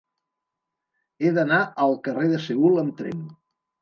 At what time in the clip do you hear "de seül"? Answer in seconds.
2.33-2.85